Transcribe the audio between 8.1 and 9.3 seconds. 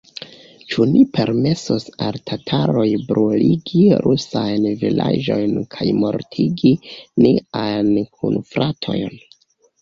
kunfratojn?